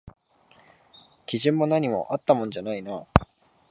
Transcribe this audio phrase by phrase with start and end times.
[1.27, 3.05] 基準も何もあったもんじゃないな